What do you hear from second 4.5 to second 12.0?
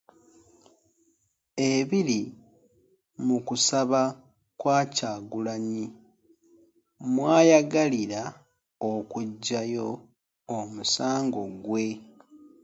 kwa Kyagulanyi mw'ayagalira okuggyayo omusango gwe